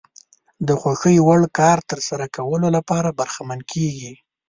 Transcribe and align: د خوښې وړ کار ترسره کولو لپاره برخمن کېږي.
د 0.67 0.69
خوښې 0.81 1.15
وړ 1.27 1.41
کار 1.59 1.77
ترسره 1.89 2.25
کولو 2.37 2.67
لپاره 2.77 3.15
برخمن 3.19 3.59
کېږي. 3.71 4.13